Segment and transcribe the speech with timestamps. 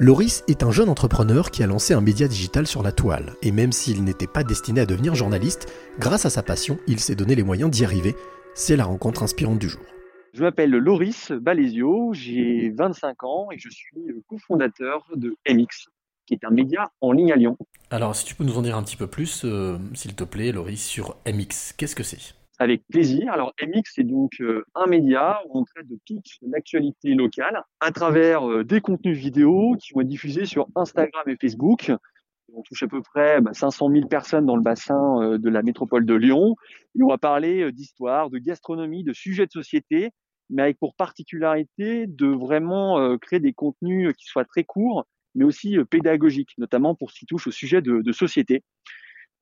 [0.00, 3.52] Loris est un jeune entrepreneur qui a lancé un média digital sur la toile, et
[3.52, 7.36] même s'il n'était pas destiné à devenir journaliste, grâce à sa passion, il s'est donné
[7.36, 8.16] les moyens d'y arriver.
[8.54, 9.84] C'est la rencontre inspirante du jour.
[10.32, 13.94] Je m'appelle Loris Balesio, j'ai 25 ans et je suis
[14.26, 15.86] cofondateur de MX,
[16.26, 17.56] qui est un média en ligne à Lyon.
[17.90, 20.50] Alors, si tu peux nous en dire un petit peu plus, euh, s'il te plaît,
[20.50, 22.34] Loris, sur MX, qu'est-ce que c'est?
[22.64, 23.30] Avec plaisir.
[23.30, 27.92] Alors MX, c'est donc euh, un média où on traite de toute l'actualité locale à
[27.92, 31.92] travers euh, des contenus vidéo qui vont être diffusés sur Instagram et Facebook.
[32.54, 35.62] On touche à peu près 500 bah, 000 personnes dans le bassin euh, de la
[35.62, 36.56] métropole de Lyon.
[36.98, 40.10] Et on va parler d'histoire, de gastronomie, de sujets de société,
[40.48, 45.76] mais avec pour particularité de vraiment créer des contenus qui soient très courts, mais aussi
[45.90, 48.62] pédagogiques, notamment pour ce qui touche au sujet de, de société.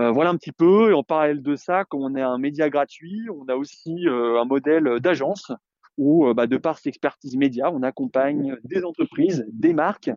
[0.00, 0.90] Euh, voilà un petit peu.
[0.90, 4.40] Et en parallèle de ça, comme on est un média gratuit, on a aussi euh,
[4.40, 5.52] un modèle d'agence
[5.98, 10.10] où, euh, bah, de par cette expertise média, on accompagne des entreprises, des marques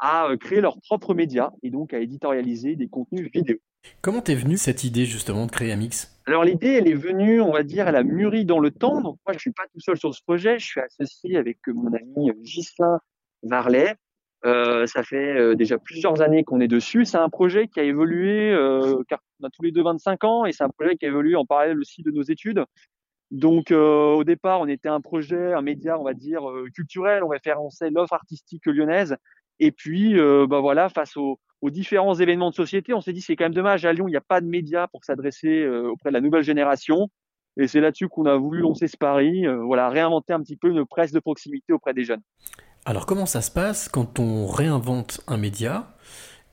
[0.00, 3.58] à créer leurs propres médias et donc à éditorialiser des contenus vidéo.
[4.00, 6.18] Comment t'es venue cette idée justement de créer Amix?
[6.26, 9.02] Alors l'idée, elle est venue, on va dire, elle a mûri dans le temps.
[9.02, 10.58] Donc moi, je suis pas tout seul sur ce projet.
[10.58, 12.98] Je suis associé avec mon ami Gislain
[13.42, 13.94] Varlet,
[14.46, 17.04] euh, ça fait euh, déjà plusieurs années qu'on est dessus.
[17.04, 20.44] C'est un projet qui a évolué, euh, car on a tous les deux 25 ans,
[20.46, 22.64] et c'est un projet qui a évolué en parallèle aussi de nos études.
[23.30, 26.42] Donc euh, au départ, on était un projet, un média, on va dire,
[26.74, 29.16] culturel, on référençait l'offre artistique lyonnaise.
[29.62, 30.16] Et puis,
[30.48, 33.54] bah voilà, face aux, aux, différents événements de société, on s'est dit c'est quand même
[33.54, 36.42] dommage, à Lyon, il n'y a pas de médias pour s'adresser auprès de la nouvelle
[36.42, 37.10] génération.
[37.58, 40.86] Et c'est là-dessus qu'on a voulu lancer ce pari, voilà, réinventer un petit peu une
[40.86, 42.22] presse de proximité auprès des jeunes.
[42.86, 45.88] Alors comment ça se passe quand on réinvente un média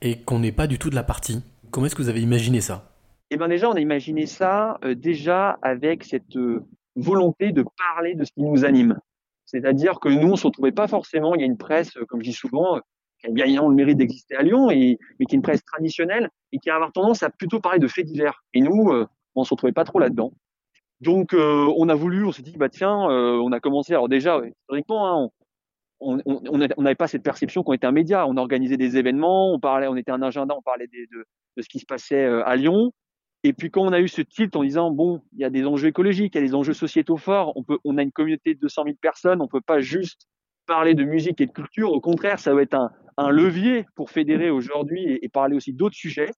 [0.02, 1.42] et qu'on n'est pas du tout de la partie?
[1.70, 2.92] Comment est-ce que vous avez imaginé ça?
[3.30, 6.62] Eh bien déjà, on a imaginé ça euh, déjà avec cette euh,
[6.96, 8.98] volonté de parler de ce qui nous anime.
[9.46, 12.04] C'est-à-dire que nous, on ne se retrouvait pas forcément, il y a une presse, euh,
[12.04, 12.78] comme je dis souvent,
[13.20, 16.28] qui a bien le mérite d'exister à Lyon, et, mais qui est une presse traditionnelle
[16.52, 18.44] et qui a tendance à plutôt parler de faits divers.
[18.52, 18.92] Et nous,
[19.34, 20.32] on ne se retrouvait pas trop là-dedans.
[21.00, 23.92] Donc, on a voulu, on s'est dit, bah tiens, on a commencé.
[23.92, 25.30] Alors déjà, historiquement, hein,
[26.00, 28.26] on n'avait pas cette perception qu'on était un média.
[28.26, 31.26] On organisait des événements, on parlait, on était un agenda, on parlait de,
[31.60, 32.92] ce qui se passait euh, à Lyon.
[33.44, 35.64] Et puis quand on a eu ce tilt en disant bon, il y a des
[35.64, 38.54] enjeux écologiques, il y a des enjeux sociétaux forts, on peut, on a une communauté
[38.54, 40.26] de 200 000 personnes, on peut pas juste
[40.66, 41.92] parler de musique et de culture.
[41.92, 46.30] Au contraire, ça va être un, levier pour fédérer aujourd'hui et, parler aussi d'autres sujets.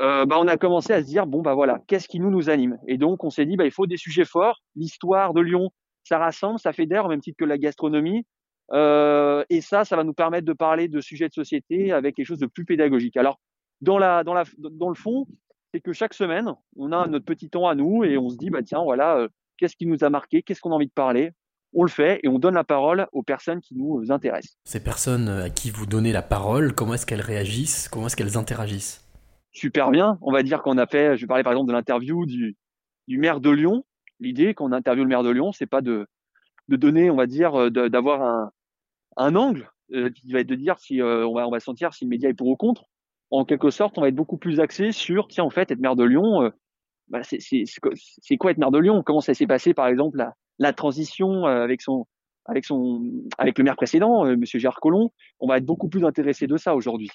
[0.00, 2.48] Euh, bah, on a commencé à se dire bon bah voilà, qu'est-ce qui nous nous
[2.48, 2.78] anime?
[2.88, 4.62] Et donc on s'est dit bah il faut des sujets forts.
[4.74, 5.70] L'histoire de Lyon,
[6.04, 8.24] ça rassemble, ça fédère au même titre que la gastronomie.
[8.72, 12.26] Euh, et ça, ça va nous permettre de parler de sujets de société avec quelque
[12.26, 13.16] chose de plus pédagogique.
[13.16, 13.38] Alors,
[13.80, 15.26] dans, la, dans, la, dans le fond,
[15.74, 18.50] c'est que chaque semaine, on a notre petit temps à nous et on se dit,
[18.50, 19.28] bah tiens, voilà, euh,
[19.58, 21.32] qu'est-ce qui nous a marqué, qu'est-ce qu'on a envie de parler?
[21.74, 24.58] On le fait et on donne la parole aux personnes qui nous intéressent.
[24.64, 28.36] Ces personnes à qui vous donnez la parole, comment est-ce qu'elles réagissent, comment est-ce qu'elles
[28.36, 29.06] interagissent?
[29.52, 30.18] Super bien.
[30.20, 32.56] On va dire qu'on a fait, je vais parler par exemple de l'interview du,
[33.08, 33.84] du maire de Lyon.
[34.20, 36.06] L'idée, quand on interviewe le maire de Lyon, c'est pas de,
[36.68, 38.50] de donner, on va dire, euh, d'avoir un,
[39.16, 41.92] un angle euh, qui va être de dire si euh, on va on va sentir
[41.92, 42.84] si le média est pour ou contre.
[43.30, 45.96] En quelque sorte, on va être beaucoup plus axé sur tiens en fait être maire
[45.96, 46.42] de Lyon.
[46.42, 46.50] Euh,
[47.08, 49.02] bah, c'est quoi être maire de Lyon?
[49.04, 52.06] Comment ça s'est passé par exemple la, la transition avec son
[52.46, 53.02] avec son
[53.38, 55.10] avec le maire précédent, Monsieur Gérard Collomb?
[55.40, 57.10] On va être beaucoup plus intéressé de ça aujourd'hui.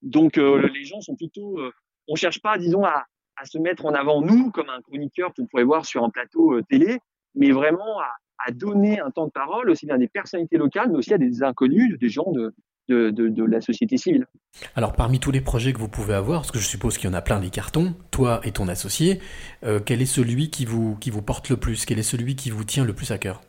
[0.00, 1.58] Donc les gens sont plutôt,
[2.06, 3.04] on cherche pas disons à,
[3.36, 6.62] à se mettre en avant nous comme un chroniqueur qu'on pourrait voir sur un plateau
[6.62, 6.98] télé,
[7.34, 8.14] mais vraiment à,
[8.46, 11.18] à donner un temps de parole aussi bien à des personnalités locales, mais aussi à
[11.18, 12.54] des inconnus, des gens de,
[12.88, 14.26] de, de, la société civile.
[14.74, 17.12] Alors parmi tous les projets que vous pouvez avoir, parce que je suppose qu'il y
[17.12, 19.20] en a plein des cartons, toi et ton associé,
[19.64, 21.84] euh, quel est celui qui vous, qui vous porte le plus?
[21.84, 23.40] Quel est celui qui vous tient le plus à cœur?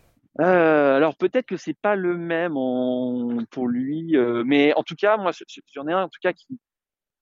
[0.41, 4.95] Euh, alors peut-être que c'est pas le même en, pour lui, euh, mais en tout
[4.95, 5.31] cas moi
[5.73, 6.59] j'en ai un en tout cas qui,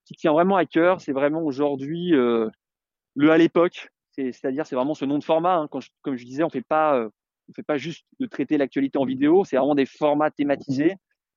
[0.06, 1.02] qui tient vraiment à cœur.
[1.02, 5.56] C'est vraiment aujourd'hui le à l'époque, c'est-à-dire c'est vraiment ce nom de format.
[5.56, 5.68] Hein.
[5.70, 7.08] Quand comme je disais, on fait pas
[7.50, 10.96] on fait pas juste de traiter l'actualité en vidéo, c'est vraiment des formats thématisés.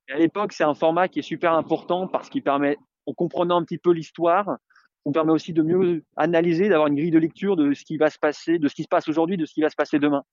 [0.08, 2.76] Et à l'époque, c'est un format qui est super important parce qu'il permet,
[3.06, 4.56] en comprenant un petit peu l'histoire,
[5.04, 8.10] on permet aussi de mieux analyser, d'avoir une grille de lecture de ce qui va
[8.10, 10.24] se passer, de ce qui se passe aujourd'hui, de ce qui va se passer demain.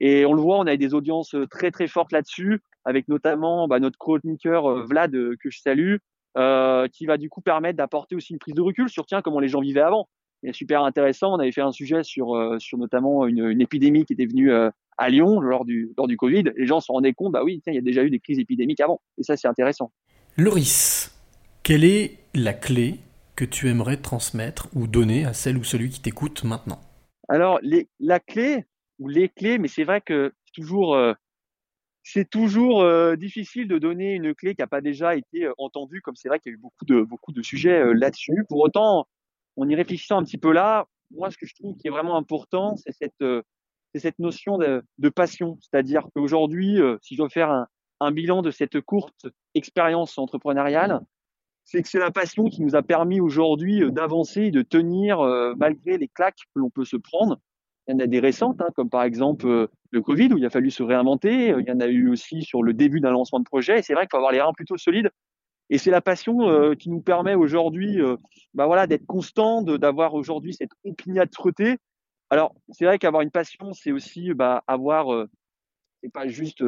[0.00, 3.80] Et on le voit, on a des audiences très très fortes là-dessus, avec notamment bah,
[3.80, 5.96] notre chroniqueur euh, Vlad euh, que je salue,
[6.38, 9.40] euh, qui va du coup permettre d'apporter aussi une prise de recul sur tiens comment
[9.40, 10.08] les gens vivaient avant.
[10.42, 11.34] C'est super intéressant.
[11.34, 14.50] On avait fait un sujet sur sur notamment une, épidémie qui était venue
[15.00, 17.74] à Lyon lors du, lors du Covid, les gens se rendaient compte, bah oui, il
[17.74, 19.00] y a déjà eu des crises épidémiques avant.
[19.16, 19.90] Et ça, c'est intéressant.
[20.36, 21.18] Loris,
[21.62, 23.00] quelle est la clé
[23.34, 26.78] que tu aimerais transmettre ou donner à celle ou celui qui t'écoute maintenant?
[27.28, 28.66] Alors, les, la clé,
[28.98, 31.14] ou les clés, mais c'est vrai que c'est toujours, euh,
[32.02, 32.84] c'est toujours
[33.16, 36.52] difficile de donner une clé qui n'a pas déjà été entendue, comme c'est vrai qu'il
[36.52, 38.44] y a eu beaucoup de, beaucoup de sujets là-dessus.
[38.50, 39.06] Pour autant,
[39.56, 42.16] en y réfléchissant un petit peu là, moi, ce que je trouve qui est vraiment
[42.16, 43.24] important, c'est cette,
[43.92, 45.58] c'est cette notion de, passion.
[45.60, 47.66] C'est-à-dire qu'aujourd'hui, si je dois faire
[48.00, 51.00] un, bilan de cette courte expérience entrepreneuriale,
[51.64, 55.20] c'est que c'est la passion qui nous a permis aujourd'hui d'avancer, de tenir
[55.56, 57.38] malgré les claques que l'on peut se prendre.
[57.90, 60.46] Il y en a des récentes, hein, comme par exemple euh, le Covid, où il
[60.46, 61.48] a fallu se réinventer.
[61.48, 63.80] Il y en a eu aussi sur le début d'un lancement de projet.
[63.80, 65.10] Et c'est vrai qu'il faut avoir les reins plutôt solides.
[65.70, 68.16] Et c'est la passion euh, qui nous permet aujourd'hui euh,
[68.54, 71.78] bah voilà, d'être constant, d'avoir aujourd'hui cette opiniâtreté.
[72.30, 75.26] Alors, c'est vrai qu'avoir une passion, c'est aussi bah, avoir,
[76.02, 76.62] c'est pas juste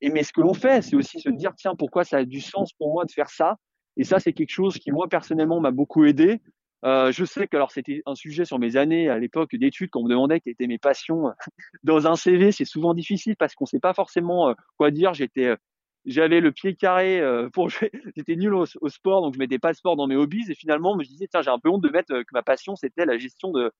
[0.00, 2.72] aimer ce que l'on fait, c'est aussi se dire, tiens, pourquoi ça a du sens
[2.74, 3.56] pour moi de faire ça?
[3.96, 6.40] Et ça, c'est quelque chose qui, moi, personnellement, m'a beaucoup aidé.
[6.84, 10.04] Euh, je sais que alors c'était un sujet sur mes années à l'époque d'études qu'on
[10.04, 11.32] me demandait quelles étaient mes passions
[11.82, 15.12] dans un CV, c'est souvent difficile parce qu'on sait pas forcément euh, quoi dire.
[15.12, 15.56] J'étais euh,
[16.04, 17.22] j'avais le pied carré
[17.52, 17.68] pour
[18.16, 20.98] j'étais nul au, sport donc je mettais pas sport dans mes hobbies et finalement je
[20.98, 23.50] me disais tiens j'ai un peu honte de mettre que ma passion c'était la gestion
[23.52, 23.72] de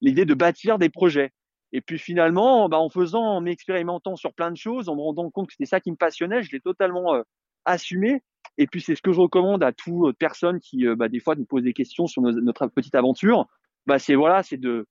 [0.00, 1.32] l'idée de bâtir des projets.
[1.72, 5.30] Et puis finalement, bah, en faisant, en expérimentant sur plein de choses, en me rendant
[5.30, 7.14] compte que c'était ça qui me passionnait, je l'ai totalement
[7.64, 8.22] assumé.
[8.58, 11.34] Et puis c'est ce que je recommande à toute personne qui, euh, bah, des fois,
[11.34, 13.46] nous pose des questions sur notre petite aventure.
[13.86, 14.86] Bah, c'est voilà, c'est de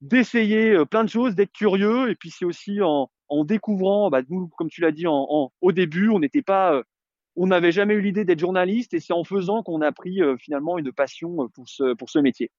[0.00, 2.10] d'essayer euh, plein de choses, d'être curieux.
[2.10, 5.52] Et puis c'est aussi en, en découvrant, bah, nous, comme tu l'as dit en, en,
[5.60, 6.82] au début, on n'était pas, euh,
[7.36, 10.78] on n'avait jamais eu l'idée d'être journaliste, et c'est en faisant qu'on a pris finalement
[10.78, 12.50] une passion pour ce pour ce métier.